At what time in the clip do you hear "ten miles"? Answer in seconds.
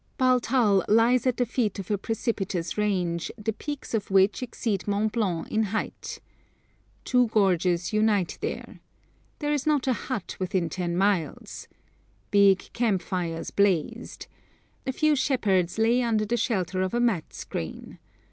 10.69-11.67